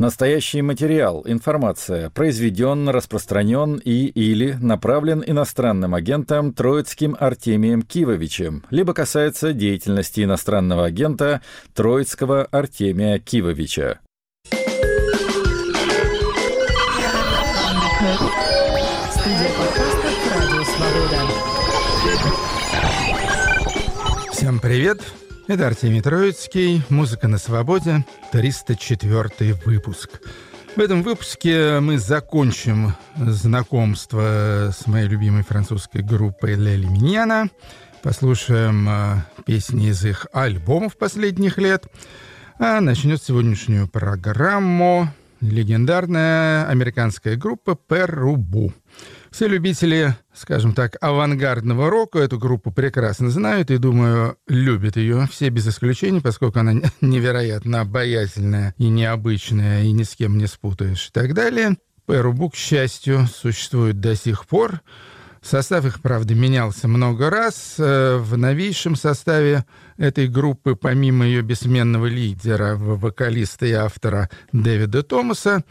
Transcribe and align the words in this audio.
Настоящий 0.00 0.62
материал, 0.62 1.24
информация 1.26 2.08
произведен, 2.08 2.88
распространен 2.88 3.76
и 3.84 4.06
или 4.06 4.52
направлен 4.54 5.22
иностранным 5.26 5.94
агентом 5.94 6.54
Троицким 6.54 7.14
Артемием 7.20 7.82
Кивовичем, 7.82 8.64
либо 8.70 8.94
касается 8.94 9.52
деятельности 9.52 10.24
иностранного 10.24 10.86
агента 10.86 11.42
Троицкого 11.74 12.46
Артемия 12.46 13.18
Кивовича. 13.18 14.00
Всем 24.32 24.60
привет! 24.60 25.02
Это 25.50 25.66
Артемий 25.66 26.00
Троицкий, 26.00 26.84
«Музыка 26.90 27.26
на 27.26 27.36
свободе», 27.36 28.04
304 28.30 29.54
выпуск. 29.64 30.20
В 30.76 30.78
этом 30.78 31.02
выпуске 31.02 31.80
мы 31.80 31.98
закончим 31.98 32.94
знакомство 33.16 34.70
с 34.72 34.86
моей 34.86 35.08
любимой 35.08 35.42
французской 35.42 36.02
группой 36.02 36.54
Лели 36.54 36.86
Миньяна, 36.86 37.50
послушаем 38.00 38.88
э, 38.88 39.16
песни 39.44 39.88
из 39.88 40.04
их 40.04 40.28
альбомов 40.32 40.96
последних 40.96 41.58
лет, 41.58 41.88
а 42.60 42.80
начнет 42.80 43.20
сегодняшнюю 43.20 43.88
программу 43.88 45.12
легендарная 45.40 46.68
американская 46.68 47.34
группа 47.34 47.74
«Перубу». 47.74 48.72
Все 49.30 49.46
любители, 49.46 50.16
скажем 50.34 50.74
так, 50.74 50.96
авангардного 51.00 51.88
рока 51.88 52.18
эту 52.18 52.38
группу 52.38 52.72
прекрасно 52.72 53.30
знают 53.30 53.70
и, 53.70 53.78
думаю, 53.78 54.36
любят 54.48 54.96
ее. 54.96 55.28
Все 55.30 55.50
без 55.50 55.68
исключения, 55.68 56.20
поскольку 56.20 56.58
она 56.58 56.74
невероятно 57.00 57.82
обаятельная 57.82 58.74
и 58.76 58.88
необычная, 58.88 59.84
и 59.84 59.92
ни 59.92 60.02
с 60.02 60.16
кем 60.16 60.36
не 60.36 60.46
спутаешь 60.46 61.08
и 61.08 61.10
так 61.12 61.34
далее. 61.34 61.76
Перубу, 62.06 62.50
к 62.50 62.56
счастью, 62.56 63.28
существует 63.32 64.00
до 64.00 64.16
сих 64.16 64.46
пор. 64.46 64.80
Состав 65.42 65.86
их, 65.86 66.02
правда, 66.02 66.34
менялся 66.34 66.88
много 66.88 67.30
раз. 67.30 67.76
Э, 67.78 68.16
в 68.18 68.36
новейшем 68.36 68.96
составе 68.96 69.64
этой 69.96 70.26
группы, 70.26 70.74
помимо 70.74 71.24
ее 71.24 71.42
бессменного 71.42 72.06
лидера, 72.06 72.74
вокалиста 72.76 73.64
и 73.64 73.72
автора 73.72 74.28
Дэвида 74.52 75.02
Томаса, 75.02 75.64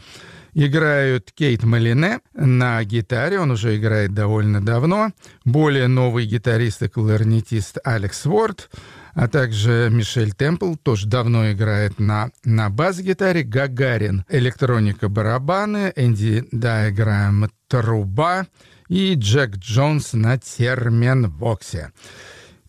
играют 0.54 1.32
Кейт 1.32 1.62
Малине 1.64 2.20
на 2.34 2.82
гитаре, 2.84 3.38
он 3.38 3.50
уже 3.50 3.76
играет 3.76 4.14
довольно 4.14 4.60
давно, 4.60 5.10
более 5.44 5.88
новый 5.88 6.26
гитарист 6.26 6.82
и 6.82 6.88
кларнетист 6.88 7.78
Алекс 7.84 8.26
Уорд, 8.26 8.70
а 9.14 9.28
также 9.28 9.88
Мишель 9.90 10.32
Темпл, 10.32 10.74
тоже 10.76 11.06
давно 11.06 11.52
играет 11.52 11.98
на, 11.98 12.30
на 12.44 12.70
бас-гитаре, 12.70 13.42
Гагарин, 13.42 14.24
электроника 14.28 15.08
барабаны, 15.08 15.92
Энди 15.96 16.46
Дайграм 16.52 17.50
труба. 17.68 18.46
И 18.88 19.14
Джек 19.14 19.56
Джонс 19.56 20.14
на 20.14 20.36
терменвоксе. 20.36 21.92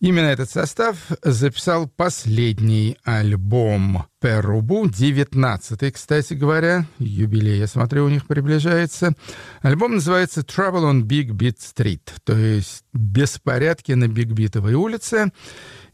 Именно 0.02 0.26
этот 0.26 0.50
состав 0.50 0.96
записал 1.22 1.86
последний 1.86 2.98
альбом 3.04 4.06
Перубу, 4.20 4.86
19-й, 4.86 5.92
кстати 5.92 6.34
говоря, 6.34 6.86
юбилей, 6.98 7.60
я 7.60 7.68
смотрю, 7.68 8.06
у 8.06 8.08
них 8.08 8.26
приближается. 8.26 9.14
Альбом 9.60 9.94
называется 9.94 10.40
Trouble 10.40 10.90
on 10.90 11.02
Big 11.02 11.28
Beat 11.30 11.58
Street, 11.58 12.00
то 12.24 12.36
есть 12.36 12.82
«Беспорядки 12.92 13.92
на 13.92 14.08
Бигбитовой 14.08 14.74
улице». 14.74 15.30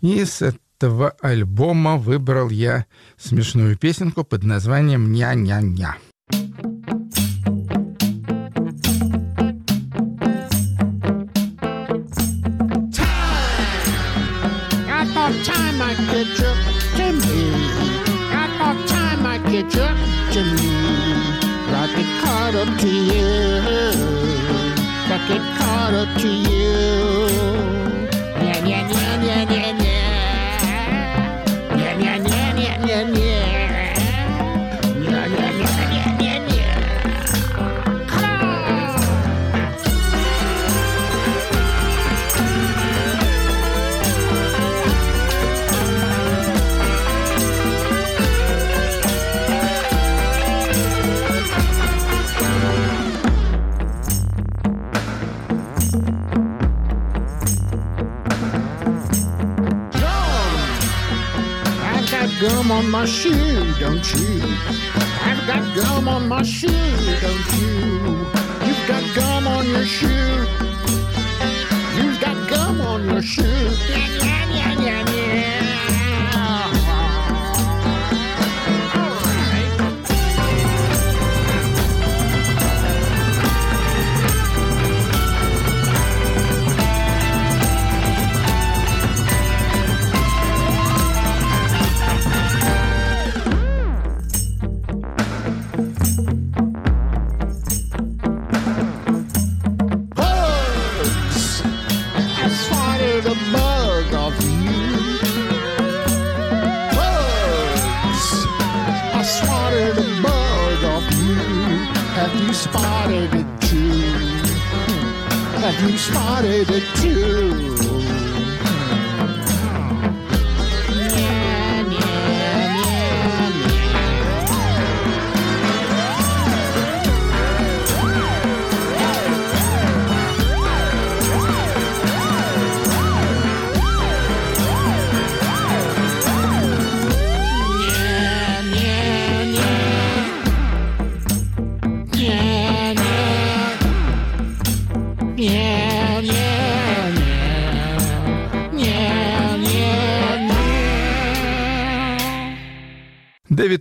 И 0.01 0.25
с 0.25 0.55
этого 0.79 1.11
альбома 1.21 1.99
выбрал 1.99 2.49
я 2.49 2.87
смешную 3.19 3.77
песенку 3.77 4.25
под 4.25 4.43
названием 4.43 5.13
«Ня-ня-ня». 5.13 5.99
get 16.07 16.29
you 16.39 16.53
to 16.99 17.13
me. 17.13 17.51
Got 18.31 18.51
no 18.61 18.87
time, 18.87 19.27
I 19.27 19.39
get 19.39 19.75
you 19.75 19.89
to 20.35 20.41
me. 20.57 20.71
Gotta 21.71 21.97
get 21.97 22.11
caught 22.23 22.55
up 22.55 22.79
to 22.81 22.89
you. 22.89 23.29
Gotta 25.09 25.29
get 25.29 25.59
caught 25.59 25.95
up 25.95 26.21
to 26.21 26.29
you. 26.29 26.58
Gum 62.69 62.85
on 62.85 62.91
my 62.91 63.05
shoe, 63.07 63.75
don't 63.81 64.15
you? 64.15 64.43
I've 65.25 65.47
got 65.47 65.75
gum 65.75 66.07
on 66.07 66.29
my 66.29 66.43
shoe, 66.43 66.69
don't 66.69 67.53
you? 67.57 67.79
You've 68.67 68.85
got 68.87 69.15
gum 69.15 69.47
on 69.47 69.69
your 69.71 69.87
shoe. 69.87 70.47
You've 71.97 72.21
got 72.21 72.51
gum 72.51 72.81
on 72.83 73.09
your 73.09 73.23
shoe. 73.23 73.78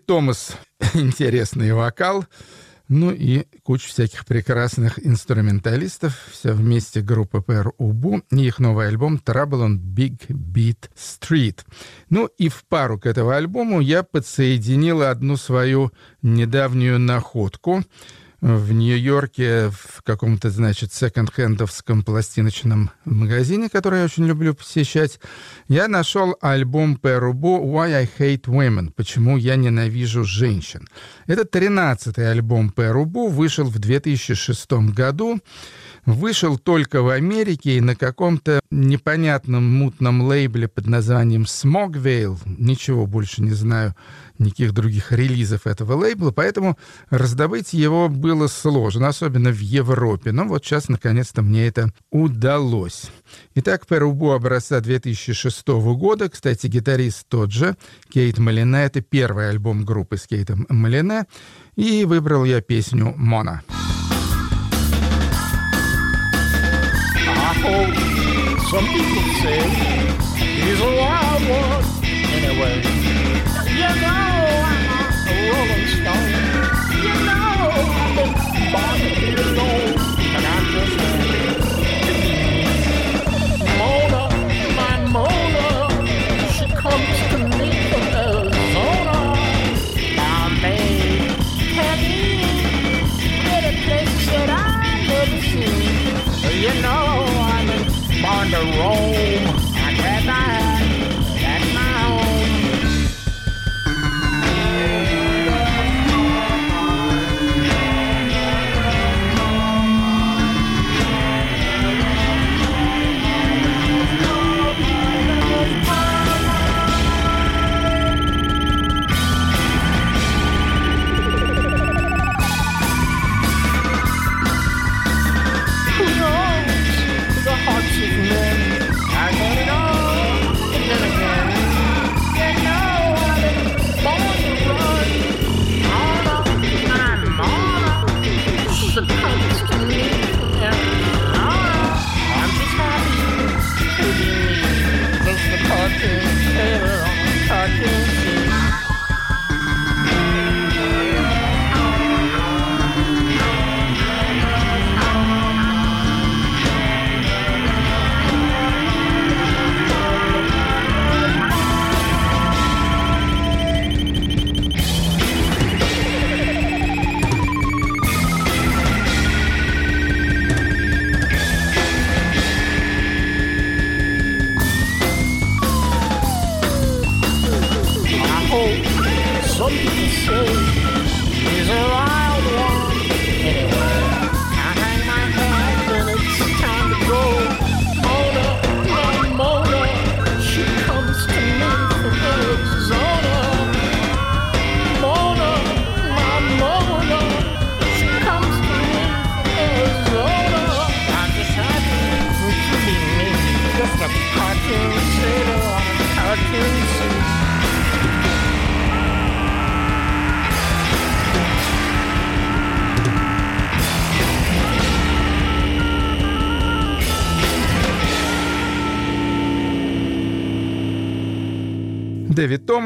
Томас— 0.08 0.56
интересный 0.94 1.74
вокал, 1.74 2.26
ну 2.88 3.12
и 3.12 3.44
куча 3.64 3.90
всяких 3.90 4.26
прекрасных 4.26 5.06
инструменталистов. 5.06 6.18
Все 6.32 6.54
вместе 6.54 7.02
группа 7.02 7.38
PR 7.38 7.72
Убу 7.78 8.22
и 8.32 8.46
их 8.46 8.60
новый 8.60 8.88
альбом 8.88 9.18
Trouble 9.18 9.68
on 9.68 9.78
Big 9.78 10.28
Beat 10.30 10.90
Street. 10.96 11.60
Ну 12.10 12.28
и 12.38 12.48
в 12.48 12.64
пару 12.70 12.98
к 12.98 13.06
этому 13.06 13.32
альбому 13.32 13.82
я 13.82 14.02
подсоединил 14.02 15.02
одну 15.02 15.36
свою 15.36 15.92
недавнюю 16.22 17.00
находку. 17.00 17.84
В 18.56 18.72
Нью-Йорке 18.72 19.70
в 19.70 20.02
каком-то, 20.04 20.50
значит, 20.50 20.94
секонд-хендовском 20.94 22.04
пластиночном 22.04 22.92
магазине, 23.04 23.70
который 23.70 24.00
я 24.00 24.06
очень 24.06 24.26
люблю 24.26 24.54
посещать, 24.54 25.20
я 25.68 25.88
нашел 25.88 26.36
альбом 26.40 26.96
Перубо 26.96 27.60
«Why 27.60 27.94
I 27.94 28.10
Hate 28.18 28.46
Women» 28.46 28.92
«Почему 28.96 29.38
я 29.38 29.56
ненавижу 29.56 30.24
женщин». 30.24 30.88
Это 31.26 31.42
13-й 31.42 32.32
альбом 32.32 32.70
Перубо, 32.70 33.28
вышел 33.28 33.66
в 33.66 33.80
2006 33.80 34.72
году 34.94 35.40
вышел 36.08 36.58
только 36.58 37.02
в 37.02 37.10
Америке 37.10 37.78
и 37.78 37.82
на 37.82 37.96
каком-то 37.96 38.62
непонятном 38.72 39.64
мутном 39.64 40.22
лейбле 40.22 40.70
под 40.70 40.88
названием 40.88 41.44
Smogvale. 41.44 42.38
Ничего 42.46 43.06
больше 43.06 43.44
не 43.44 43.52
знаю, 43.52 43.94
никаких 44.40 44.74
других 44.74 45.12
релизов 45.12 45.68
этого 45.68 45.94
лейбла, 45.94 46.32
поэтому 46.32 46.78
раздобыть 47.10 47.74
его 47.74 48.08
было 48.08 48.48
сложно, 48.48 49.10
особенно 49.10 49.52
в 49.52 49.60
Европе. 49.60 50.32
Но 50.32 50.46
вот 50.46 50.66
сейчас, 50.66 50.88
наконец-то, 50.88 51.42
мне 51.42 51.68
это 51.68 51.92
удалось. 52.10 53.12
Итак, 53.56 53.86
Перубу 53.86 54.32
образца 54.32 54.80
2006 54.80 55.68
года, 55.68 56.30
кстати, 56.30 56.68
гитарист 56.68 57.28
тот 57.28 57.52
же, 57.52 57.76
Кейт 58.10 58.38
Малине, 58.38 58.86
это 58.86 59.02
первый 59.02 59.50
альбом 59.50 59.84
группы 59.84 60.16
с 60.16 60.26
Кейтом 60.26 60.66
Малине, 60.70 61.26
и 61.76 62.06
выбрал 62.06 62.46
я 62.46 62.62
песню 62.62 63.14
«Мона». 63.18 63.62
«Мона». 63.68 63.97
Hope 67.62 67.96
some 68.70 68.86
people 68.86 69.24
say 69.42 69.60
he's 70.64 70.82
a 70.82 70.92
wild 70.98 71.42
one. 71.50 71.84
Anyway, 72.38 72.82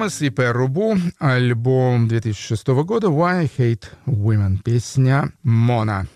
Томас 0.02 0.24
и 0.24 0.32
Пэр 0.32 0.58
Рубу, 0.58 0.98
альбом 1.20 2.08
2006 2.08 2.68
года 2.84 3.10
«Why 3.10 3.42
I 3.42 3.52
Hate 3.56 3.84
Women», 4.08 4.58
песня 4.64 5.32
«Мона». 5.44 6.08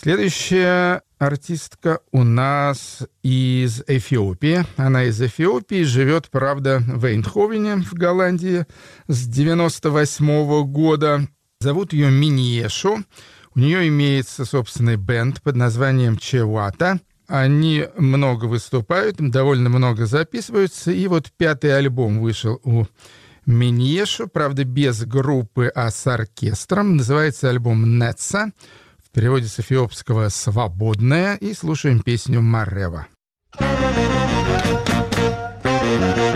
Следующая 0.00 1.02
артистка 1.18 2.00
у 2.12 2.24
нас 2.24 3.02
из 3.22 3.82
Эфиопии. 3.86 4.64
Она 4.78 5.04
из 5.04 5.20
Эфиопии, 5.20 5.82
живет, 5.82 6.30
правда, 6.30 6.82
в 6.86 7.04
Эйнховене 7.04 7.76
в 7.76 7.92
Голландии 7.92 8.64
с 9.06 9.26
98 9.26 10.46
-го 10.46 10.64
года. 10.64 11.28
Зовут 11.60 11.92
ее 11.92 12.10
Миниешу. 12.10 13.04
У 13.54 13.58
нее 13.58 13.86
имеется 13.88 14.46
собственный 14.46 14.96
бенд 14.96 15.42
под 15.42 15.56
названием 15.56 16.16
Чевата— 16.16 17.00
они 17.26 17.86
много 17.96 18.46
выступают, 18.46 19.16
довольно 19.18 19.68
много 19.68 20.06
записываются. 20.06 20.90
И 20.92 21.06
вот 21.08 21.30
пятый 21.36 21.76
альбом 21.76 22.20
вышел 22.20 22.60
у 22.64 22.84
Миньешу, 23.46 24.28
правда, 24.28 24.64
без 24.64 25.04
группы, 25.04 25.70
а 25.74 25.90
с 25.90 26.06
оркестром. 26.06 26.96
Называется 26.96 27.50
альбом 27.50 27.98
«Нетса». 27.98 28.52
В 29.04 29.10
переводе 29.10 29.46
с 29.46 29.58
эфиопского 29.60 30.28
«Свободная». 30.28 31.36
И 31.36 31.54
слушаем 31.54 32.00
песню 32.00 32.40
«Марева». 32.40 33.06
Thank 35.64 36.18
you. 36.18 36.33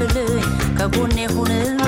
የሚረፍልኝ 0.00 0.44
ከጎኔ 0.78 1.16
ሁንና 1.32 1.80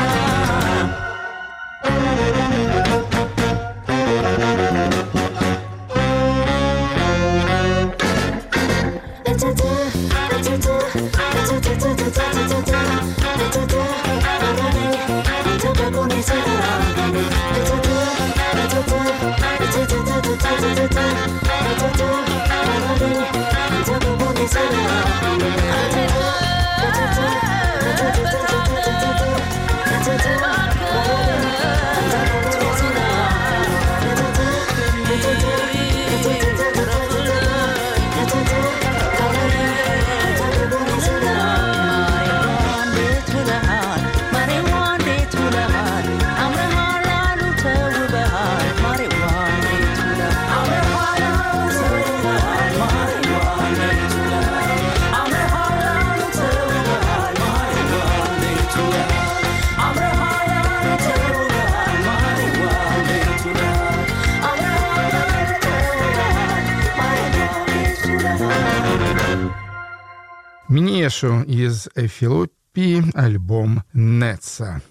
Минешу 70.73 71.43
из 71.43 71.87
Эфиопии 71.93 73.03
альбом 73.13 73.83
«Нетса». 73.93 74.81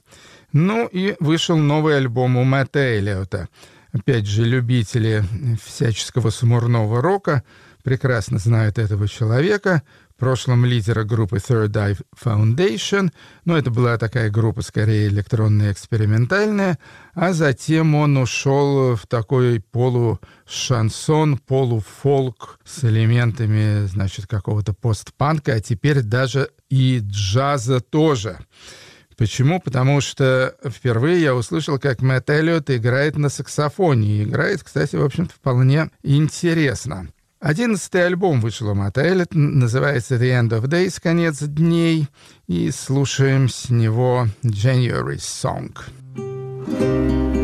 Ну 0.53 0.87
и 0.87 1.17
вышел 1.19 1.57
новый 1.57 1.97
альбом 1.97 2.37
у 2.37 2.45
Мэтта 2.45 2.79
Эллиота. 2.79 3.49
Опять 3.93 4.27
же, 4.27 4.45
любители 4.45 5.25
всяческого 5.61 6.31
смурного 6.31 7.03
рока 7.03 7.43
прекрасно 7.83 8.39
знают 8.39 8.79
этого 8.79 9.09
человека. 9.09 9.83
Прошлом 10.23 10.65
лидера 10.65 11.03
группы 11.03 11.39
Third 11.39 11.73
Eye 11.73 11.99
Foundation, 12.17 13.11
но 13.45 13.59
это 13.59 13.73
была 13.73 13.99
такая 13.99 14.31
группа 14.31 14.63
скорее 14.63 15.09
электронная, 15.09 15.73
экспериментальная, 15.73 16.79
а 17.13 17.33
затем 17.33 17.97
он 17.97 18.17
ушел 18.17 18.95
в 18.95 19.05
такой 19.09 19.59
полушансон, 19.59 21.39
полуфолк 21.39 22.61
с 22.65 22.85
элементами, 22.85 23.85
значит, 23.87 24.29
какого-то 24.29 24.75
постпанка, 24.75 25.55
а 25.55 25.61
теперь 25.61 26.03
даже 26.03 26.51
и 26.71 27.01
джаза 27.03 27.81
тоже. 27.81 28.39
Почему? 29.17 29.61
Потому 29.61 30.01
что 30.01 30.55
впервые 30.65 31.21
я 31.21 31.35
услышал, 31.35 31.81
как 31.81 32.01
Мэтт 32.01 32.31
Эллиот 32.31 32.71
играет 32.71 33.17
на 33.17 33.29
саксофоне. 33.29 34.19
И 34.19 34.23
играет, 34.23 34.63
кстати, 34.63 34.95
в 34.95 35.05
общем-то, 35.05 35.35
вполне 35.35 35.91
интересно. 36.05 37.09
Одиннадцатый 37.43 38.07
альбом 38.07 38.41
вышел 38.41 38.69
у 38.69 38.75
Мэтта 38.75 39.01
Эллиот, 39.01 39.35
называется 39.35 40.15
«The 40.15 40.41
End 40.41 40.51
of 40.51 40.69
Days», 40.69 41.01
«Конец 41.03 41.41
дней», 41.41 42.07
и 42.47 42.71
слушаем 42.71 43.49
с 43.49 43.69
него 43.69 44.29
«January 44.45 45.19
Song». 45.19 45.77
Thank 46.65 47.42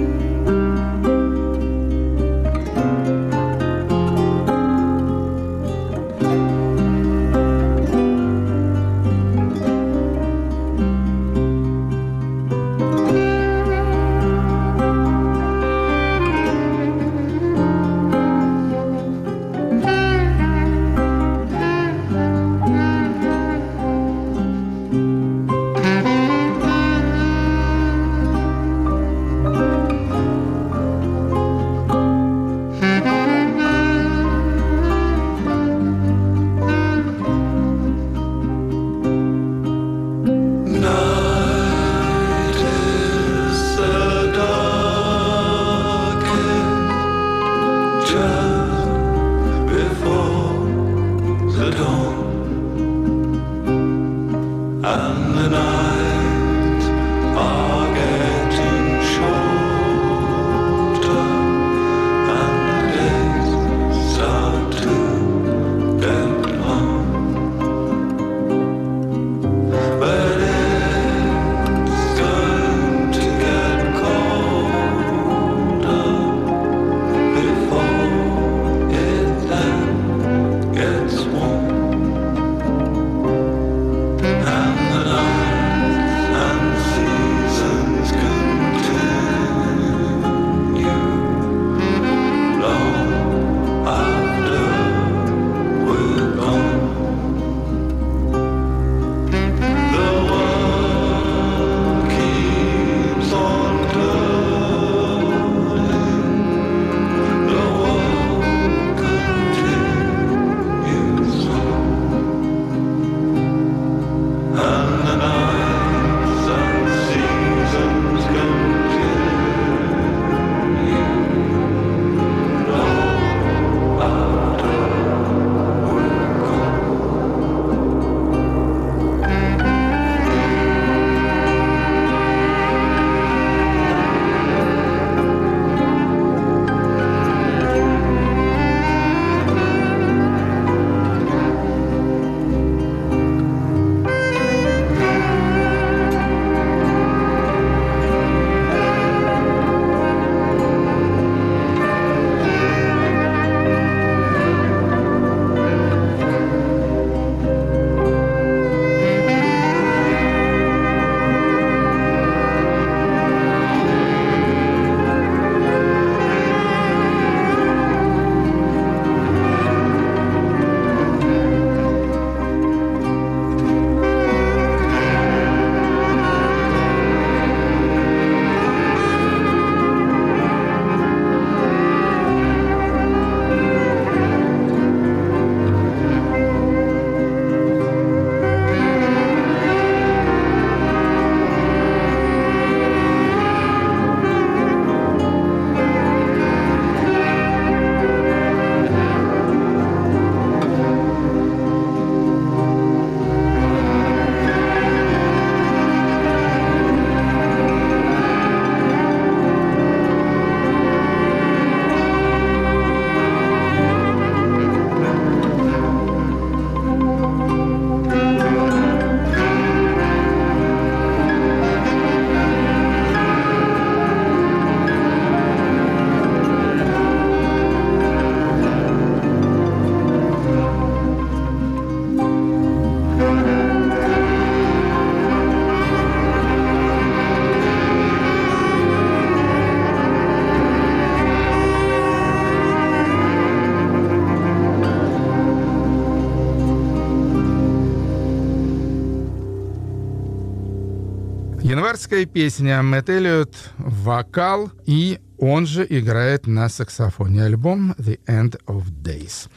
Швейцарская 251.69 252.25
песня 252.25 252.83
Мэтт 252.83 253.55
вокал, 253.77 254.73
и 254.87 255.21
он 255.37 255.67
же 255.67 255.87
играет 255.87 256.47
на 256.47 256.71
саксофоне 256.71 257.45
альбом 257.45 257.95
«The 257.99 258.19
End 258.27 258.59
of 258.67 258.87
Days». 259.03 259.51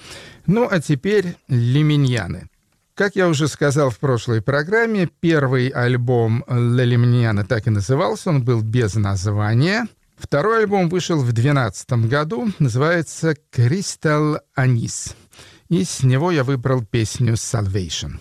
Ну, 0.45 0.67
а 0.69 0.82
теперь 0.82 1.38
«Лиминьяны». 1.47 2.50
Как 2.95 3.15
я 3.15 3.30
уже 3.30 3.47
сказал 3.47 3.91
в 3.91 4.00
прошлой 4.00 4.41
программе, 4.41 5.08
первый 5.21 5.69
альбом 5.69 6.43
«Ла 6.50 6.84
Лиминьяна» 6.84 7.45
так 7.45 7.67
и 7.67 7.69
назывался, 7.69 8.32
он 8.32 8.43
был 8.43 8.62
без 8.62 8.95
названия. 8.95 9.88
Второй 10.17 10.63
альбом 10.63 10.89
вышел 10.89 11.17
в 11.19 11.32
2012 11.32 11.91
году, 12.10 12.50
называется 12.60 13.36
«Crystal 13.56 14.38
Anis». 14.58 15.15
И 15.69 15.86
с 15.86 16.04
него 16.04 16.30
я 16.30 16.43
выбрал 16.43 16.84
песню 16.84 17.36
«Salvation». 17.36 18.19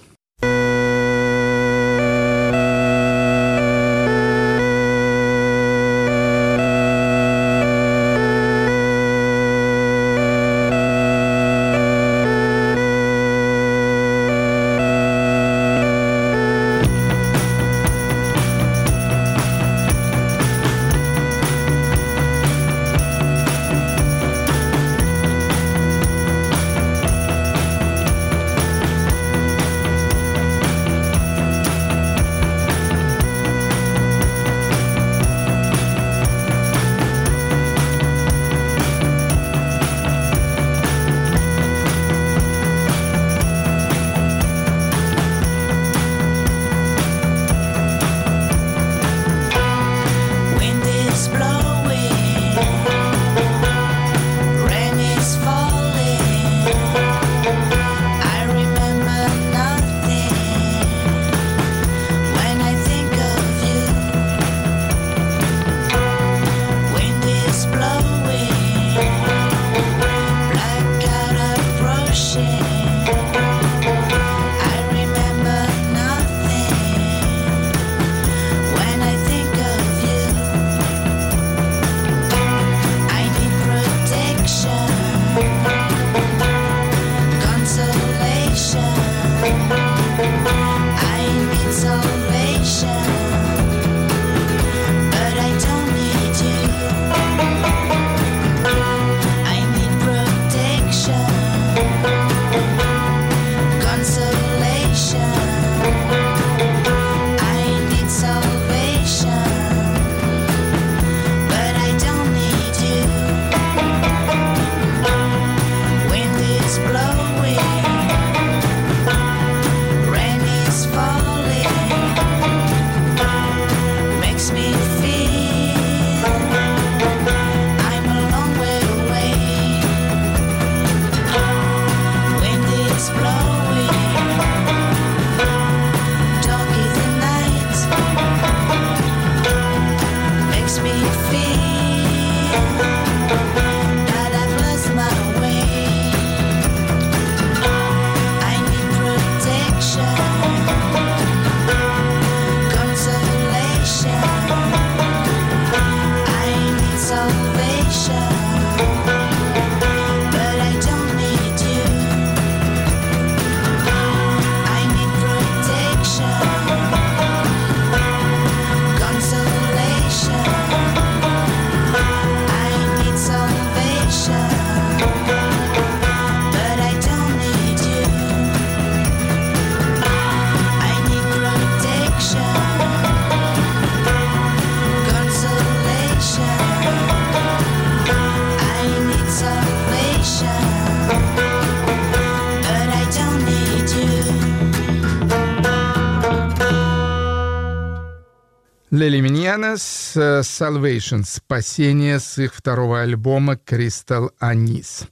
Лели 199.01 199.21
Миньянес 199.21 200.15
Salvation, 200.15 201.25
спасение 201.27 202.21
с 202.21 202.37
их 202.37 202.55
второго 202.55 203.01
альбома 203.01 203.55
Crystal 203.55 204.29
Anis. 204.43 205.09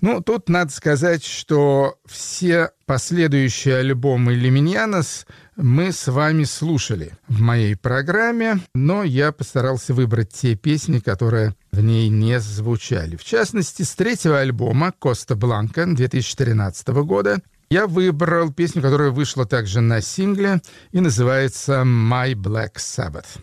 Ну, 0.00 0.20
тут 0.20 0.48
надо 0.48 0.70
сказать, 0.70 1.24
что 1.24 1.98
все 2.06 2.70
последующие 2.86 3.78
альбомы 3.78 4.34
Леминьянос 4.34 5.26
мы 5.56 5.90
с 5.90 6.06
вами 6.06 6.44
слушали 6.44 7.14
в 7.26 7.40
моей 7.40 7.74
программе, 7.74 8.60
но 8.76 9.02
я 9.02 9.32
постарался 9.32 9.92
выбрать 9.92 10.30
те 10.30 10.54
песни, 10.54 11.00
которые 11.00 11.56
в 11.72 11.80
ней 11.80 12.08
не 12.10 12.38
звучали. 12.38 13.16
В 13.16 13.24
частности, 13.24 13.82
с 13.82 13.92
третьего 13.96 14.38
альбома 14.38 14.92
«Коста 14.96 15.34
Бланка» 15.34 15.84
2013 15.84 16.88
года 16.88 17.40
я 17.70 17.86
выбрал 17.86 18.52
песню, 18.52 18.82
которая 18.82 19.10
вышла 19.10 19.46
также 19.46 19.80
на 19.80 20.00
сингле 20.00 20.60
и 20.92 21.00
называется 21.00 21.82
«My 21.84 22.34
Black 22.34 22.74
Sabbath». 22.76 23.38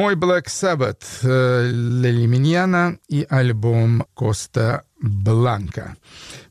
Мой 0.00 0.14
Black 0.14 0.46
Sabbath, 0.46 1.04
э, 1.20 1.68
Лели 1.70 2.24
Миньяна 2.24 2.96
и 3.06 3.26
альбом 3.28 4.06
Коста 4.14 4.84
Бланка. 4.98 5.94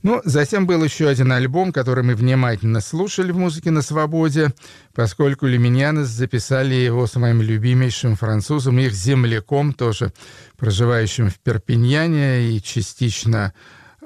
Ну, 0.04 0.22
затем 0.24 0.68
был 0.68 0.84
еще 0.84 1.08
один 1.08 1.32
альбом, 1.32 1.74
который 1.74 2.04
мы 2.04 2.14
внимательно 2.14 2.80
слушали 2.80 3.32
в 3.32 3.40
«Музыке 3.40 3.72
на 3.72 3.82
свободе», 3.82 4.54
поскольку 4.94 5.48
Леминьянес 5.48 6.10
записали 6.10 6.76
его 6.76 7.08
с 7.08 7.16
моим 7.16 7.42
любимейшим 7.42 8.16
французом, 8.16 8.78
их 8.78 8.94
земляком, 8.94 9.74
тоже 9.74 10.14
проживающим 10.56 11.32
в 11.32 11.40
Перпиньяне 11.40 12.52
и 12.52 12.62
частично 12.62 13.56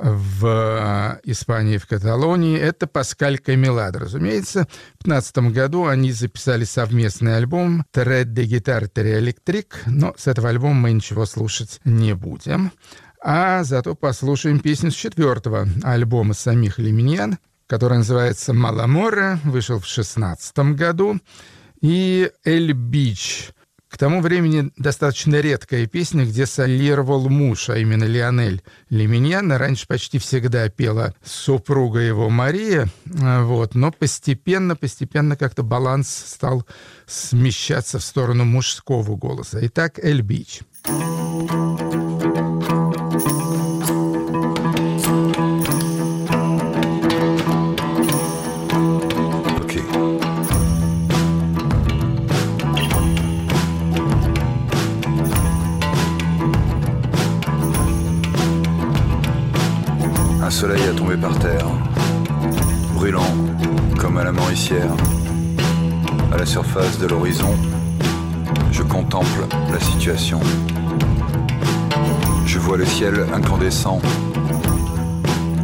в 0.04 0.46
э, 0.46 1.20
Испании, 1.24 1.78
в 1.78 1.88
Каталонии, 1.88 2.60
это 2.60 2.88
Паскаль 2.88 3.40
Камилад. 3.40 3.96
Разумеется, 3.96 4.68
в 5.00 5.06
2015 5.06 5.38
году 5.54 5.86
они 5.86 6.12
записали 6.12 6.66
совместный 6.66 7.38
альбом 7.38 7.86
«Тред 7.92 8.34
де 8.34 8.44
гитар 8.44 8.90
электрик», 8.96 9.82
но 9.86 10.14
с 10.18 10.28
этого 10.28 10.50
альбома 10.50 10.74
мы 10.74 10.92
ничего 10.92 11.26
слушать 11.26 11.80
не 11.86 12.16
будем. 12.16 12.74
А 13.24 13.64
зато 13.64 13.96
послушаем 13.96 14.60
песню 14.60 14.92
с 14.92 14.96
четвертого 14.96 15.66
альбома 15.84 16.34
самих 16.34 16.80
Леминьян, 16.80 17.38
который 17.68 18.00
называется 18.00 18.54
«Маламоре», 18.54 19.40
вышел 19.46 19.78
в 19.78 19.88
2016 19.88 20.76
году, 20.76 21.22
и 21.82 22.30
«Эль 22.44 22.74
Бич», 22.74 23.54
к 23.94 23.98
тому 23.98 24.22
времени 24.22 24.72
достаточно 24.76 25.40
редкая 25.40 25.86
песня, 25.86 26.26
где 26.26 26.48
солировал 26.48 27.30
муж, 27.30 27.70
а 27.70 27.78
именно 27.78 28.06
Лионель 28.06 28.64
Леминьян. 28.90 29.52
Раньше 29.52 29.86
почти 29.86 30.18
всегда 30.18 30.68
пела 30.70 31.14
супруга 31.24 32.00
его 32.00 32.28
Мария, 32.32 32.90
вот, 33.06 33.76
но 33.76 33.92
постепенно, 33.92 34.76
постепенно 34.76 35.38
как-то 35.38 35.62
баланс 35.62 36.10
стал 36.10 36.66
смещаться 37.06 38.00
в 38.00 38.04
сторону 38.04 38.46
мужского 38.46 39.16
голоса. 39.16 39.60
Итак, 39.62 40.00
Эль 40.00 40.24
Бич. 40.24 40.62
soleil 40.88 42.53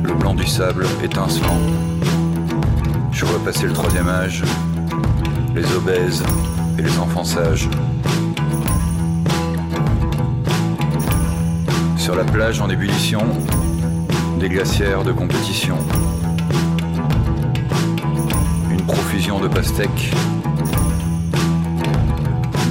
le 0.04 0.14
blanc 0.16 0.34
du 0.34 0.46
sable 0.46 0.84
étincelant. 1.04 1.60
Je 3.12 3.24
vois 3.24 3.38
passer 3.46 3.68
le 3.68 3.74
troisième 3.74 4.08
âge, 4.08 4.44
les 5.54 5.64
obèses 5.76 6.24
et 6.80 6.82
les 6.82 6.98
enfants 6.98 7.24
sages. 7.24 7.70
Sur 11.98 12.16
la 12.16 12.24
plage 12.24 12.60
en 12.62 12.70
ébullition, 12.70 13.22
des 14.40 14.50
glacières 14.50 15.04
de 15.04 15.12
compétition, 15.12 15.78
une 18.72 18.82
profusion 18.88 19.40
de 19.40 19.48
pastèques, 19.48 20.12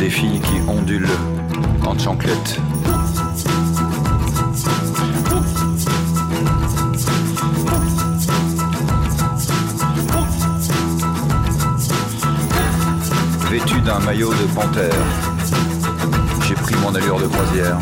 des 0.01 0.11
filles 0.11 0.40
qui 0.40 0.68
ondulent 0.68 1.07
en 1.87 1.96
chanclettes. 1.96 2.61
D'un 13.88 14.01
maillot 14.01 14.35
de 14.35 14.46
panthère, 14.55 15.03
j'ai 16.46 16.55
pris 16.55 16.74
mon 16.83 16.94
allure 16.94 17.18
de 17.18 17.27
croisière. 17.27 17.79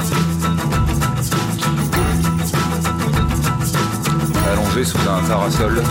allongé 4.53 4.85
sous 4.85 4.99
un 4.99 5.21
parasol. 5.29 5.83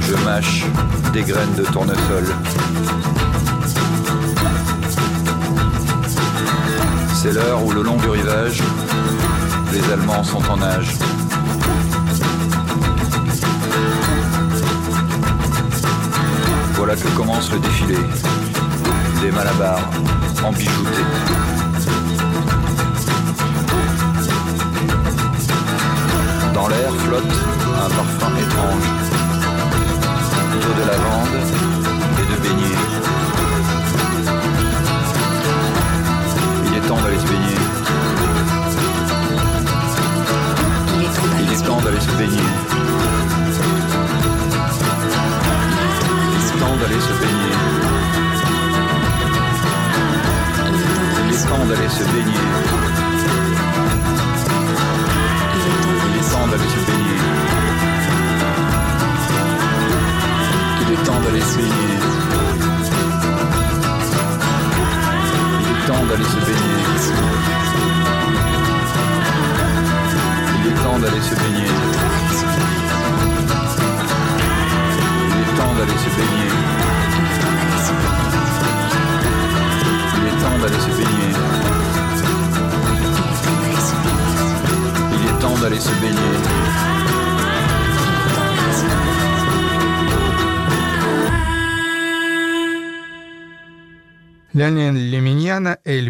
Je 0.00 0.14
mâche 0.26 0.66
des 1.14 1.22
graines 1.22 1.54
de 1.54 1.62
tournesol. 1.64 2.26
C'est 7.14 7.32
l'heure 7.32 7.64
où 7.64 7.72
le 7.72 7.82
long 7.82 7.96
du 7.96 8.08
rivage, 8.10 8.62
les 9.72 9.92
Allemands 9.94 10.24
sont 10.24 10.42
en 10.50 10.60
âge. 10.60 10.94
Voilà 16.74 16.96
que 16.96 17.08
commence 17.16 17.50
le 17.50 17.60
défilé 17.60 17.96
des 19.24 19.30
malabars 19.30 19.88
en 20.44 20.52
bijoutés. 20.52 21.06
Dans 26.52 26.68
l'air 26.68 26.92
flotte 27.04 27.22
un 27.84 27.90
parfum 27.98 28.32
étrange, 28.44 29.13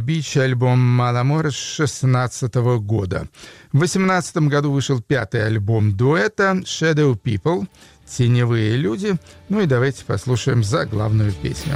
Бич» 0.05 0.37
альбом 0.37 0.79
«Маламор» 0.79 1.51
с 1.51 1.57
16 1.57 2.55
года. 2.83 3.27
В 3.73 3.79
18 3.79 4.37
году 4.49 4.71
вышел 4.71 5.01
пятый 5.01 5.47
альбом 5.47 5.97
дуэта 5.97 6.61
«Shadow 6.65 7.19
People» 7.19 7.67
«Теневые 8.07 8.77
люди». 8.77 9.15
Ну 9.49 9.61
и 9.61 9.67
давайте 9.67 10.05
послушаем 10.05 10.63
заглавную 10.63 11.33
песню. 11.33 11.75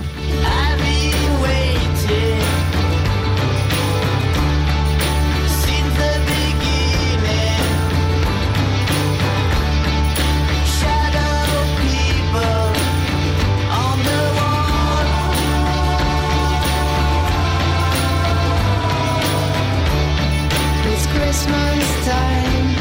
Christmas 21.29 22.07
time. 22.07 22.75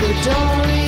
The 0.00 0.12
door 0.24 0.85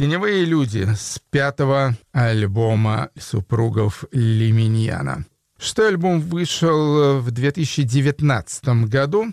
«Теневые 0.00 0.46
люди» 0.46 0.88
с 0.96 1.20
пятого 1.30 1.94
альбома 2.12 3.10
супругов 3.18 4.06
Лиминьяна. 4.12 5.26
Что 5.58 5.86
альбом 5.88 6.22
вышел 6.22 7.20
в 7.20 7.30
2019 7.30 8.88
году, 8.88 9.26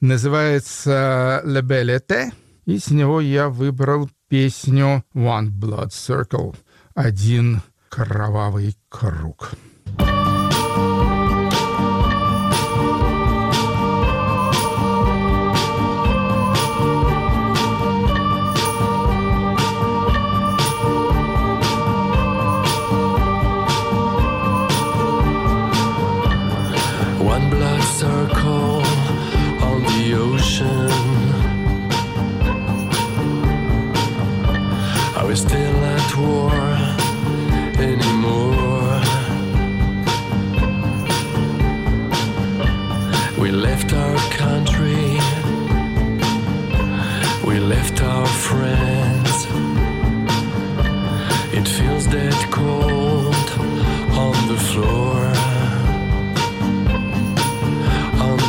называется 0.00 1.42
«Le 1.44 1.60
Belle 1.60 1.98
Été», 1.98 2.32
и 2.64 2.78
с 2.78 2.88
него 2.88 3.20
я 3.20 3.50
выбрал 3.50 4.08
песню 4.30 5.04
«One 5.14 5.50
Blood 5.50 5.90
Circle»— 5.90 6.56
«Один 6.94 7.60
кровавый 7.90 8.74
круг». 8.88 9.50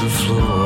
the 0.03 0.09
floor. 0.09 0.56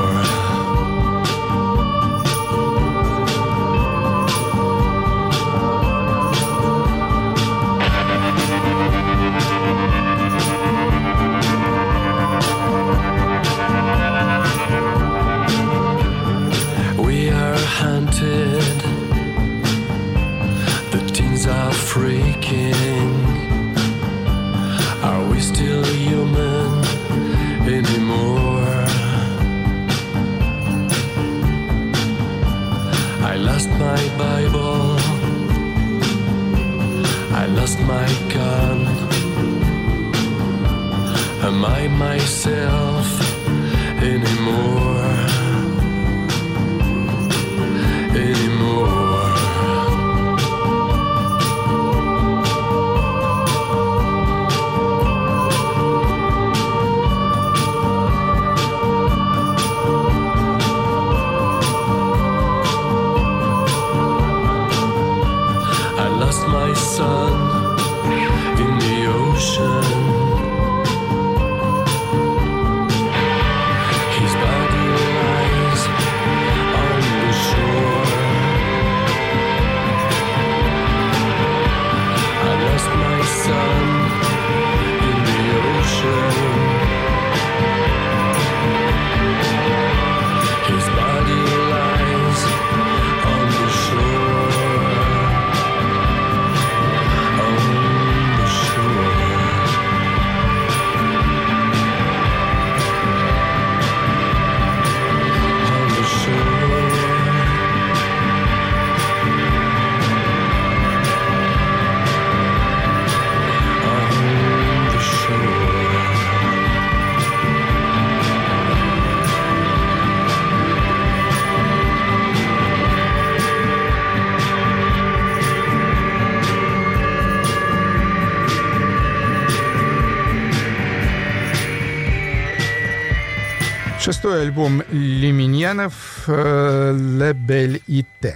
Шестой 134.31 134.47
альбом 134.47 134.81
Лиминьянов 134.91 136.23
э, 136.27 136.93
«Le 136.93 137.33
Belle 137.33 137.81
Ite». 137.85 138.35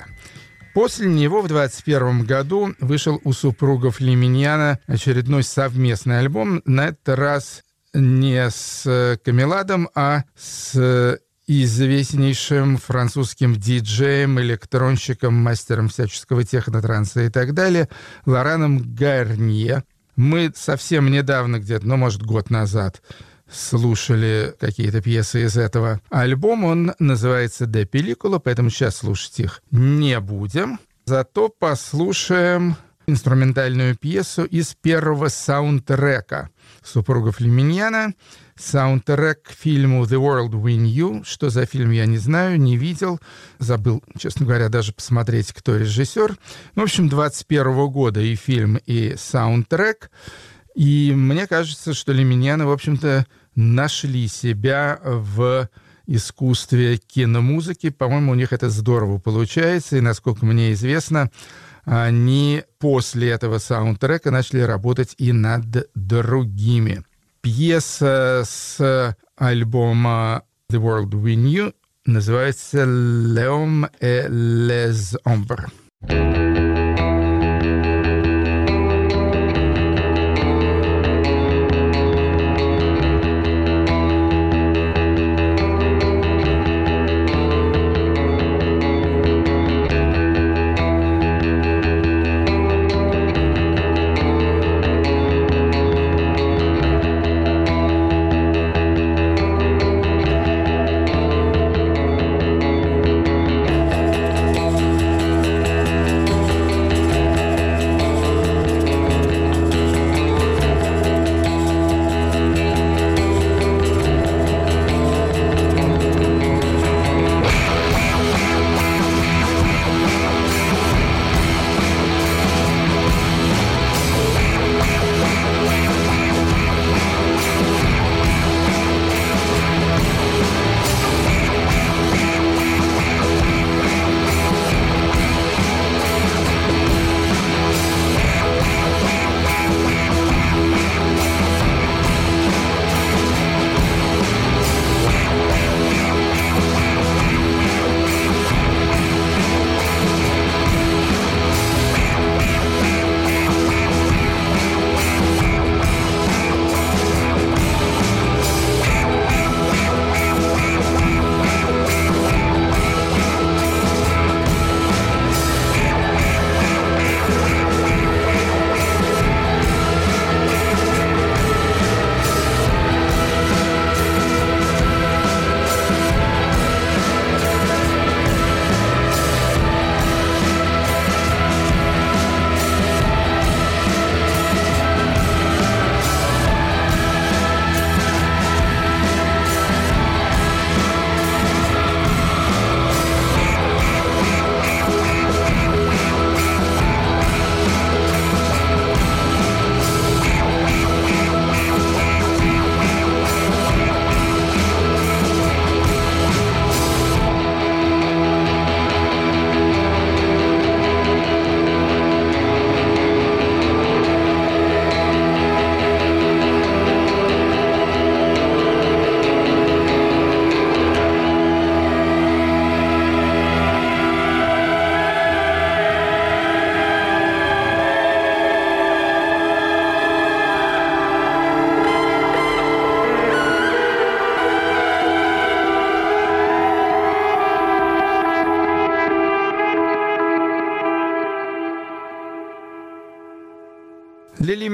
После 0.73 1.07
него 1.07 1.41
в 1.41 1.47
21 1.47 2.25
году 2.25 2.75
вышел 2.81 3.21
у 3.23 3.31
супругов 3.31 4.01
Лиминьяна 4.01 4.79
очередной 4.87 5.43
совместный 5.43 6.19
альбом, 6.19 6.61
на 6.65 6.87
этот 6.87 7.17
раз 7.17 7.63
не 7.93 8.49
с 8.49 9.17
Камеладом, 9.23 9.87
а 9.95 10.25
с 10.35 11.17
известнейшим 11.47 12.75
французским 12.75 13.55
диджеем, 13.55 14.37
электронщиком, 14.41 15.33
мастером 15.33 15.87
всяческого 15.87 16.43
технотранса 16.43 17.21
и 17.21 17.29
так 17.29 17.53
далее, 17.53 17.87
Лораном 18.25 18.95
Гарнье. 18.95 19.85
Мы 20.17 20.51
совсем 20.53 21.09
недавно, 21.09 21.59
где-то, 21.59 21.87
ну, 21.87 21.95
может, 21.95 22.21
год 22.21 22.49
назад, 22.49 23.01
слушали 23.55 24.53
какие-то 24.59 25.01
пьесы 25.01 25.45
из 25.45 25.57
этого 25.57 26.01
альбома. 26.09 26.67
Он 26.67 26.93
называется 26.99 27.65
«Де 27.65 27.85
Пеликула», 27.85 28.39
поэтому 28.39 28.69
сейчас 28.69 28.97
слушать 28.97 29.39
их 29.39 29.61
не 29.71 30.19
будем. 30.19 30.79
Зато 31.05 31.49
послушаем 31.49 32.75
инструментальную 33.07 33.95
пьесу 33.95 34.43
из 34.43 34.73
первого 34.75 35.27
саундтрека 35.27 36.49
супругов 36.83 37.39
Леминьяна. 37.39 38.13
Саундтрек 38.57 39.43
к 39.43 39.51
фильму 39.51 40.05
«The 40.05 40.17
World 40.17 40.51
We 40.51 40.77
Knew». 40.77 41.23
Что 41.25 41.49
за 41.49 41.65
фильм, 41.65 41.91
я 41.91 42.05
не 42.05 42.17
знаю, 42.17 42.59
не 42.59 42.77
видел. 42.77 43.19
Забыл, 43.59 44.01
честно 44.17 44.45
говоря, 44.45 44.69
даже 44.69 44.93
посмотреть, 44.93 45.51
кто 45.51 45.75
режиссер. 45.75 46.37
Ну, 46.75 46.81
в 46.81 46.85
общем, 46.85 47.09
21 47.09 47.87
года 47.87 48.21
и 48.21 48.35
фильм, 48.35 48.77
и 48.85 49.15
саундтрек. 49.17 50.09
И 50.73 51.13
мне 51.13 51.47
кажется, 51.47 51.93
что 51.93 52.13
Леминьяны, 52.13 52.65
в 52.65 52.71
общем-то, 52.71 53.25
нашли 53.55 54.27
себя 54.27 54.99
в 55.03 55.69
искусстве 56.07 56.97
киномузыки. 56.97 57.89
По-моему, 57.89 58.33
у 58.33 58.35
них 58.35 58.53
это 58.53 58.69
здорово 58.69 59.17
получается. 59.17 59.97
И, 59.97 60.01
насколько 60.01 60.45
мне 60.45 60.73
известно, 60.73 61.31
они 61.83 62.63
после 62.79 63.29
этого 63.29 63.57
саундтрека 63.57 64.31
начали 64.31 64.61
работать 64.61 65.15
и 65.17 65.31
над 65.31 65.89
другими. 65.95 67.03
Пьеса 67.41 68.43
с 68.45 69.15
альбома 69.37 70.43
The 70.71 70.79
World 70.79 71.11
We 71.11 71.35
Knew 71.35 71.73
называется 72.05 72.85
«L'homme 72.85 73.89
et 73.99 74.27
les 74.29 75.15
ombres». 75.25 76.54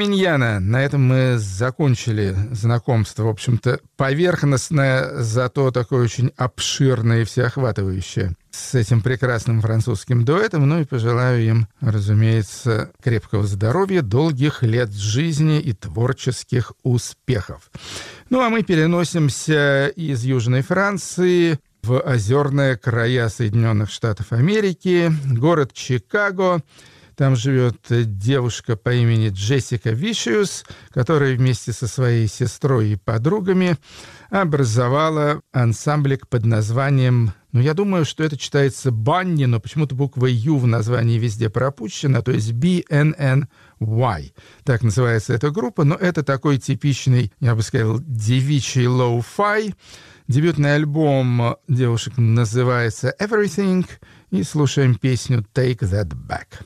Миньяна. 0.01 0.59
На 0.59 0.83
этом 0.83 1.03
мы 1.03 1.37
закончили 1.37 2.35
знакомство. 2.53 3.25
В 3.25 3.27
общем-то, 3.27 3.81
поверхностное, 3.97 5.21
зато 5.21 5.69
такое 5.69 6.03
очень 6.03 6.31
обширное 6.37 7.21
и 7.21 7.23
всеохватывающее 7.23 8.35
с 8.49 8.73
этим 8.73 9.01
прекрасным 9.01 9.61
французским 9.61 10.25
дуэтом. 10.25 10.67
Ну 10.67 10.81
и 10.81 10.85
пожелаю 10.85 11.43
им, 11.43 11.67
разумеется, 11.81 12.89
крепкого 13.03 13.45
здоровья, 13.45 14.01
долгих 14.01 14.63
лет 14.63 14.91
жизни 14.91 15.59
и 15.59 15.73
творческих 15.73 16.73
успехов. 16.81 17.69
Ну 18.31 18.41
а 18.41 18.49
мы 18.49 18.63
переносимся 18.63 19.85
из 19.95 20.23
Южной 20.23 20.63
Франции 20.63 21.59
в 21.83 21.99
озерные 21.99 22.75
края 22.75 23.29
Соединенных 23.29 23.91
Штатов 23.91 24.31
Америки, 24.31 25.13
город 25.27 25.73
Чикаго– 25.73 26.63
там 27.15 27.35
живет 27.35 27.77
девушка 27.89 28.75
по 28.75 28.93
имени 28.93 29.29
Джессика 29.29 29.91
Вишиус, 29.91 30.65
которая 30.89 31.35
вместе 31.35 31.73
со 31.73 31.87
своей 31.87 32.27
сестрой 32.27 32.91
и 32.91 32.95
подругами 32.95 33.77
образовала 34.29 35.41
ансамблик 35.51 36.27
под 36.27 36.45
названием 36.45 37.33
Но 37.51 37.59
я 37.61 37.73
думаю, 37.73 38.05
что 38.05 38.23
это 38.23 38.37
читается 38.37 38.91
Bunny, 38.91 39.45
но 39.45 39.59
почему-то 39.59 39.93
буква 39.93 40.27
Ю 40.27 40.57
в 40.57 40.67
названии 40.67 41.19
везде 41.19 41.49
пропущена, 41.49 42.21
то 42.21 42.31
есть 42.31 42.53
BNNY. 42.53 44.31
Так 44.63 44.83
называется 44.83 45.33
эта 45.33 45.51
группа, 45.51 45.83
но 45.83 45.95
это 45.95 46.23
такой 46.23 46.57
типичный, 46.59 47.33
я 47.41 47.55
бы 47.55 47.61
сказал, 47.61 47.99
девичий 47.99 48.85
лоу-фай. 48.85 49.75
Дебютный 50.27 50.75
альбом 50.75 51.57
девушек 51.67 52.13
называется 52.17 53.13
Everything, 53.19 53.85
и 54.29 54.43
слушаем 54.43 54.95
песню 54.95 55.45
Take 55.53 55.79
That 55.79 56.13
Back. 56.13 56.63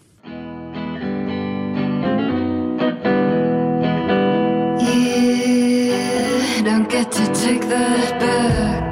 Don't 6.75 6.89
get 6.89 7.09
to 7.09 7.25
take 7.33 7.61
that 7.69 8.19
back. 8.19 8.84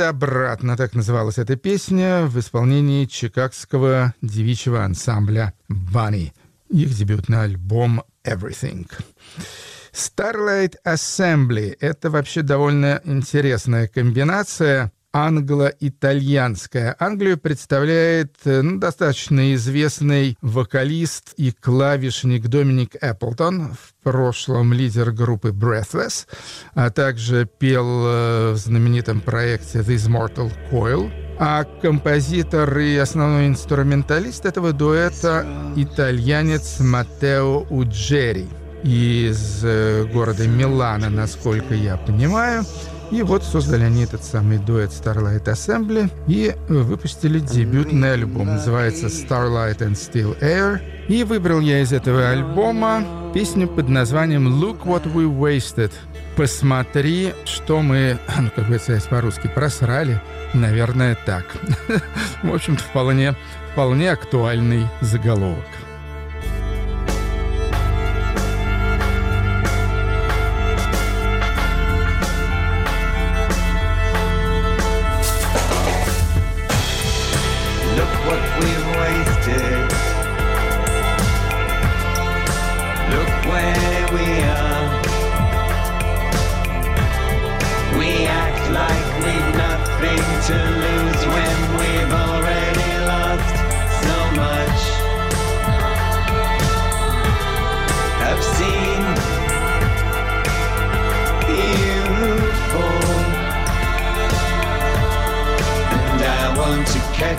Это 0.00 0.08
обратно», 0.08 0.76
так 0.76 0.94
называлась 0.94 1.36
эта 1.36 1.56
песня 1.56 2.24
в 2.24 2.38
исполнении 2.38 3.04
чикагского 3.04 4.14
девичьего 4.22 4.82
ансамбля 4.82 5.52
«Bunny». 5.70 6.32
Их 6.70 6.94
дебютный 6.94 7.42
альбом 7.42 8.02
«Everything». 8.24 8.90
Starlight 9.92 10.76
Assembly— 10.86 11.76
это 11.80 12.08
вообще 12.08 12.40
довольно 12.40 13.02
интересная 13.04 13.88
комбинация 13.88 14.90
англо-итальянская. 15.12 16.96
Англию 16.98 17.38
представляет 17.38 18.36
э, 18.44 18.62
ну, 18.62 18.78
достаточно 18.78 19.54
известный 19.54 20.36
вокалист 20.40 21.34
и 21.36 21.52
клавишник 21.52 22.48
Доминик 22.48 22.96
Эпплтон, 23.00 23.72
в 23.74 24.02
прошлом 24.02 24.72
лидер 24.72 25.10
группы 25.10 25.50
Breathless, 25.50 26.26
а 26.74 26.90
также 26.90 27.48
пел 27.58 28.06
э, 28.06 28.52
в 28.52 28.56
знаменитом 28.56 29.20
проекте 29.20 29.80
This 29.80 30.08
Mortal 30.08 30.52
Coil. 30.70 31.10
А 31.38 31.64
композитор 31.64 32.78
и 32.78 32.96
основной 32.96 33.46
инструменталист 33.48 34.44
этого 34.44 34.72
дуэта— 34.72 35.46
итальянец 35.76 36.80
Матео 36.80 37.66
Уджери 37.70 38.46
из 38.82 39.60
э, 39.62 40.04
города 40.12 40.46
Милана, 40.46 41.10
насколько 41.10 41.74
я 41.74 41.96
понимаю. 41.96 42.64
И 43.10 43.22
вот 43.22 43.42
создали 43.42 43.84
они 43.84 44.04
этот 44.04 44.22
самый 44.22 44.58
дуэт 44.58 44.90
Starlight 44.90 45.44
Assembly 45.44 46.10
и 46.28 46.54
выпустили 46.68 47.40
дебютный 47.40 48.12
альбом. 48.12 48.46
Называется 48.46 49.06
Starlight 49.06 49.78
and 49.78 49.94
Still 49.94 50.38
Air. 50.40 50.80
И 51.08 51.24
выбрал 51.24 51.58
я 51.58 51.80
из 51.80 51.92
этого 51.92 52.28
альбома 52.30 53.04
песню 53.34 53.66
под 53.66 53.88
названием 53.88 54.62
Look 54.62 54.84
What 54.84 55.12
We 55.12 55.24
Wasted. 55.28 55.92
Посмотри, 56.36 57.34
что 57.44 57.82
мы, 57.82 58.18
ну, 58.38 58.50
как 58.54 58.68
бы 58.68 58.78
сказать 58.78 59.04
по-русски, 59.08 59.50
просрали. 59.52 60.20
Наверное, 60.54 61.16
так. 61.26 61.44
В 62.44 62.54
общем-то, 62.54 62.82
вполне, 62.82 63.34
вполне 63.72 64.12
актуальный 64.12 64.86
заголовок. 65.00 65.66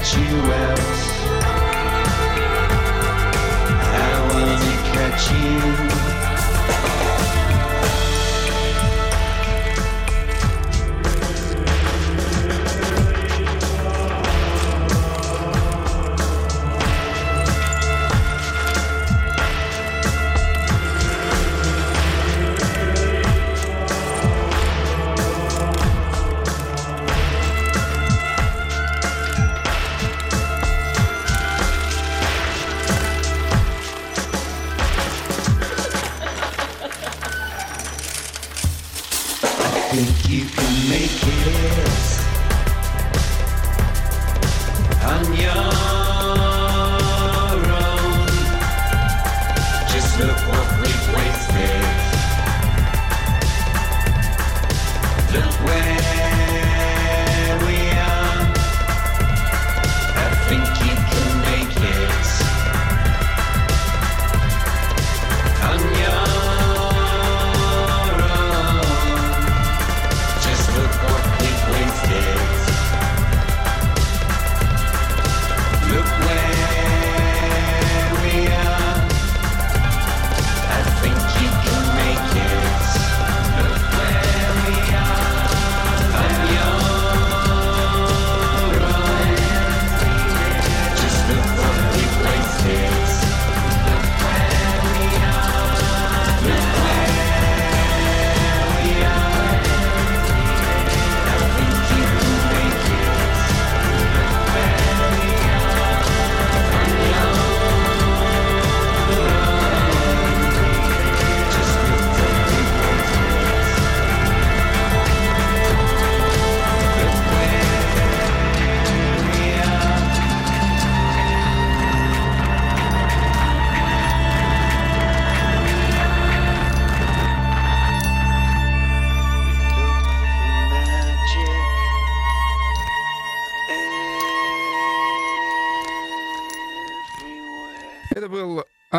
Catch 0.01 0.17
you 0.17 0.37
out. 0.51 0.79
I 3.93 4.19
want 4.33 4.61
to 4.63 4.75
catch 4.91 5.31
you. 5.31 5.90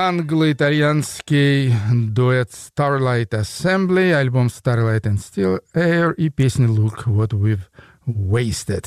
Англо-итальянский 0.09 1.73
дуэт 1.93 2.51
Starlight 2.51 3.31
Assembly, 3.31 4.13
альбом 4.13 4.49
Starlight 4.49 5.03
and 5.03 5.19
Still 5.19 5.61
Air 5.75 6.13
и 6.15 6.29
песня 6.29 6.67
Look 6.67 7.05
What 7.07 7.31
We've 7.31 7.61
Wasted. 8.07 8.87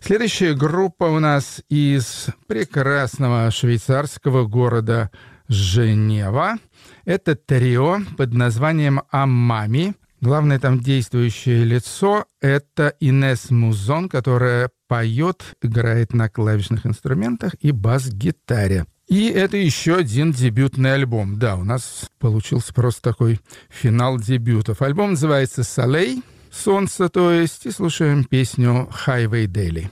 Следующая 0.00 0.52
группа 0.52 1.04
у 1.04 1.18
нас 1.18 1.62
из 1.70 2.26
прекрасного 2.46 3.50
швейцарского 3.50 4.46
города 4.46 5.10
Женева. 5.48 6.58
Это 7.06 7.34
трио 7.34 8.00
под 8.18 8.34
названием 8.34 9.00
«Амами». 9.10 9.94
Главное 10.20 10.58
там 10.58 10.80
действующее 10.80 11.64
лицо— 11.64 12.26
это 12.42 12.92
Инес 13.00 13.50
Музон, 13.50 14.10
которая 14.10 14.68
поет, 14.88 15.56
играет 15.62 16.12
на 16.12 16.28
клавишных 16.28 16.84
инструментах 16.84 17.54
и 17.60 17.72
бас-гитаре. 17.72 18.84
И 19.08 19.28
это 19.28 19.56
еще 19.56 19.96
один 19.96 20.32
дебютный 20.32 20.92
альбом. 20.92 21.38
Да, 21.38 21.56
у 21.56 21.64
нас 21.64 22.10
получился 22.18 22.74
просто 22.74 23.00
такой 23.00 23.40
финал 23.70 24.18
дебютов. 24.18 24.82
Альбом 24.82 25.12
называется 25.12 25.64
«Солей», 25.64 26.22
«Солнце», 26.50 27.08
то 27.08 27.30
есть, 27.30 27.64
и 27.64 27.70
слушаем 27.70 28.24
песню 28.24 28.88
«Highway 29.06 29.46
Daily». 29.46 29.90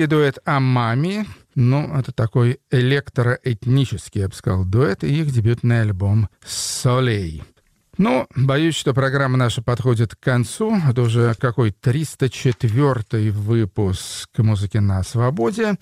Женевский 0.00 0.16
дуэт 0.16 0.38
«Амами». 0.46 1.26
Ну, 1.54 1.94
это 1.94 2.10
такой 2.12 2.60
электроэтнический, 2.70 4.22
я 4.22 4.28
бы 4.28 4.34
сказал, 4.34 4.64
дуэт, 4.64 5.04
и 5.04 5.20
их 5.20 5.30
дебютный 5.30 5.82
альбом 5.82 6.30
«Солей». 6.42 7.42
Ну, 7.98 8.26
боюсь, 8.34 8.76
что 8.76 8.94
программа 8.94 9.36
наша 9.36 9.60
подходит 9.60 10.14
к 10.14 10.20
концу. 10.20 10.74
Это 10.88 11.02
уже 11.02 11.34
какой 11.38 11.72
304 11.72 13.30
выпуск 13.30 14.30
музыки 14.38 14.78
на 14.78 15.02
свободе. 15.02 15.76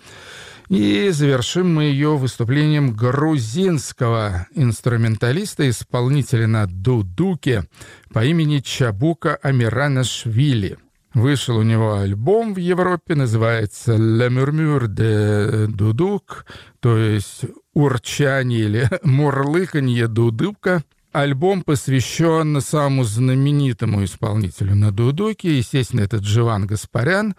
И 0.68 1.10
завершим 1.10 1.72
мы 1.72 1.84
ее 1.84 2.16
выступлением 2.16 2.94
грузинского 2.94 4.48
инструменталиста, 4.52 5.70
исполнителя 5.70 6.48
на 6.48 6.66
дудуке 6.66 7.68
по 8.12 8.24
имени 8.24 8.58
Чабука 8.58 9.36
Амиранашвили. 9.36 10.76
Вышел 11.14 11.56
у 11.56 11.62
него 11.62 11.94
альбом 11.94 12.54
в 12.54 12.58
Европе, 12.58 13.14
называется 13.14 13.94
«Le 13.94 14.28
Murmure 14.28 14.86
de 14.86 15.66
Duduk», 15.66 16.44
то 16.80 16.96
есть 16.96 17.44
«Урчание» 17.72 18.60
или 18.60 18.90
«Мурлыканье 19.02 20.06
дудука». 20.06 20.82
Альбом 21.12 21.62
посвящен 21.62 22.60
самому 22.60 23.04
знаменитому 23.04 24.04
исполнителю 24.04 24.74
на 24.74 24.92
дудуке, 24.92 25.56
естественно, 25.56 26.02
это 26.02 26.18
Дживан 26.18 26.66
Гаспарян. 26.66 27.34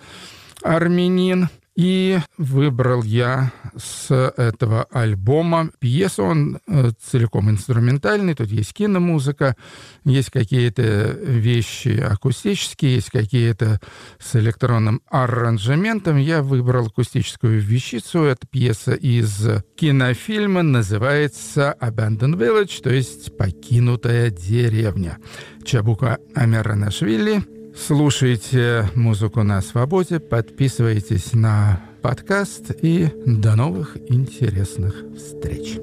армянин. 0.63 1.49
И 1.79 2.19
выбрал 2.37 3.03
я 3.03 3.53
с 3.77 4.13
этого 4.13 4.83
альбома 4.91 5.71
пьесу. 5.79 6.25
Он 6.25 6.59
э, 6.67 6.91
целиком 7.01 7.49
инструментальный. 7.49 8.33
Тут 8.33 8.49
есть 8.49 8.73
киномузыка, 8.73 9.55
есть 10.03 10.29
какие-то 10.29 11.17
вещи 11.21 11.97
акустические, 11.97 12.95
есть 12.95 13.09
какие-то 13.09 13.79
с 14.19 14.35
электронным 14.35 15.01
аранжементом. 15.09 16.17
Я 16.17 16.43
выбрал 16.43 16.87
акустическую 16.87 17.61
вещицу. 17.61 18.23
Это 18.23 18.45
пьеса 18.45 18.91
из 18.91 19.47
кинофильма. 19.77 20.63
Называется 20.63 21.77
«Abandoned 21.79 22.35
Village», 22.35 22.81
то 22.83 22.89
есть 22.89 23.37
«Покинутая 23.37 24.31
деревня». 24.31 25.17
Чабука 25.63 26.17
Амеранашвили– 26.35 27.41
Слушайте 27.75 28.89
музыку 28.95 29.43
на 29.43 29.61
свободе, 29.61 30.19
подписывайтесь 30.19 31.33
на 31.33 31.81
подкаст 32.01 32.71
и 32.81 33.09
до 33.25 33.55
новых 33.55 33.97
интересных 34.09 34.95
встреч. 35.15 35.77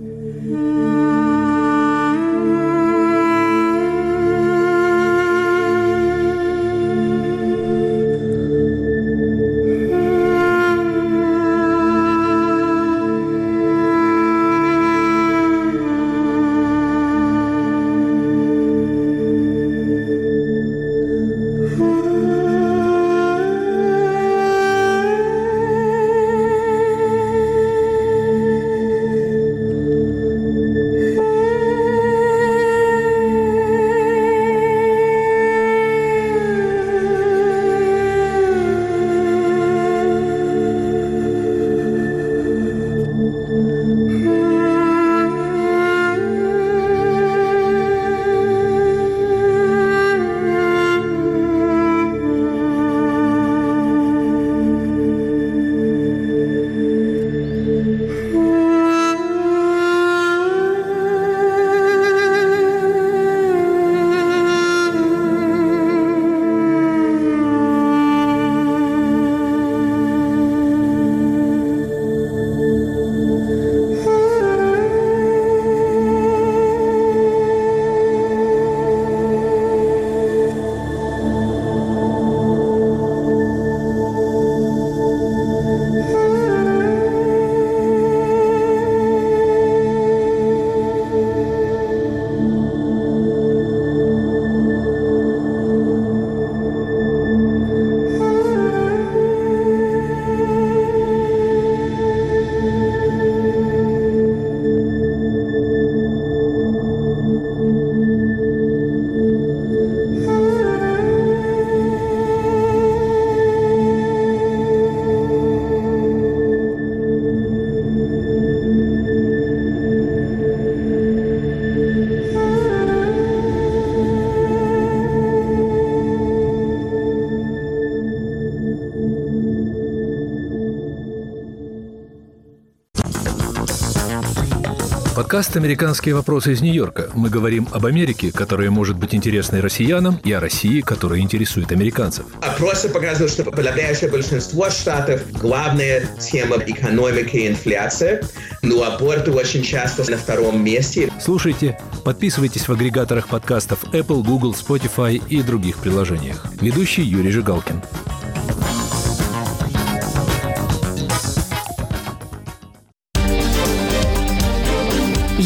Подкаст 135.36 135.56
«Американские 135.58 136.14
вопросы 136.14 136.52
из 136.52 136.62
Нью-Йорка». 136.62 137.10
Мы 137.12 137.28
говорим 137.28 137.68
об 137.70 137.84
Америке, 137.84 138.32
которая 138.32 138.70
может 138.70 138.96
быть 138.96 139.14
интересной 139.14 139.60
россиянам, 139.60 140.18
и 140.24 140.32
о 140.32 140.40
России, 140.40 140.80
которая 140.80 141.20
интересует 141.20 141.72
американцев. 141.72 142.24
Опросы 142.40 142.88
показывают, 142.88 143.30
что 143.30 143.44
подавляющее 143.44 144.08
большинство 144.10 144.70
штатов 144.70 145.20
главная 145.32 146.08
тема 146.18 146.56
экономики 146.66 147.36
и 147.36 147.48
инфляция, 147.48 148.24
но 148.62 148.82
аборты 148.82 149.30
очень 149.30 149.62
часто 149.62 150.10
на 150.10 150.16
втором 150.16 150.64
месте. 150.64 151.12
Слушайте, 151.20 151.78
подписывайтесь 152.02 152.66
в 152.66 152.72
агрегаторах 152.72 153.28
подкастов 153.28 153.84
Apple, 153.92 154.24
Google, 154.24 154.54
Spotify 154.54 155.22
и 155.28 155.42
других 155.42 155.76
приложениях. 155.80 156.46
Ведущий 156.62 157.02
Юрий 157.02 157.30
Жигалкин. 157.30 157.82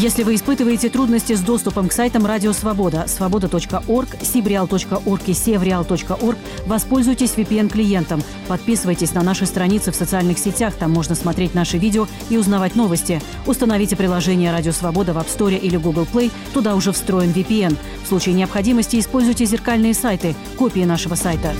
Если 0.01 0.23
вы 0.23 0.33
испытываете 0.33 0.89
трудности 0.89 1.33
с 1.33 1.41
доступом 1.41 1.87
к 1.87 1.91
сайтам 1.91 2.25
Радио 2.25 2.53
Свобода, 2.53 3.05
свобода.орг, 3.07 4.09
сибреал.орг 4.19 5.21
и 5.27 5.33
севреал.орг, 5.33 6.37
воспользуйтесь 6.65 7.35
VPN-клиентом. 7.35 8.23
Подписывайтесь 8.47 9.13
на 9.13 9.21
наши 9.21 9.45
страницы 9.45 9.91
в 9.91 9.95
социальных 9.95 10.39
сетях, 10.39 10.73
там 10.73 10.89
можно 10.89 11.13
смотреть 11.13 11.53
наши 11.53 11.77
видео 11.77 12.07
и 12.31 12.37
узнавать 12.37 12.75
новости. 12.75 13.21
Установите 13.45 13.95
приложение 13.95 14.51
Радио 14.51 14.71
Свобода 14.71 15.13
в 15.13 15.17
App 15.17 15.27
Store 15.27 15.55
или 15.55 15.77
Google 15.77 16.07
Play, 16.11 16.31
туда 16.51 16.73
уже 16.73 16.93
встроен 16.93 17.29
VPN. 17.29 17.77
В 18.03 18.07
случае 18.07 18.33
необходимости 18.33 18.99
используйте 18.99 19.45
зеркальные 19.45 19.93
сайты, 19.93 20.33
копии 20.57 20.83
нашего 20.83 21.13
сайта. 21.13 21.53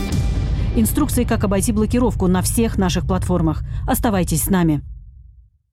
Инструкции, 0.75 1.25
как 1.25 1.43
обойти 1.43 1.71
блокировку 1.71 2.25
на 2.25 2.41
всех 2.41 2.79
наших 2.79 3.05
платформах. 3.05 3.61
Оставайтесь 3.87 4.45
с 4.45 4.49
нами. 4.49 4.81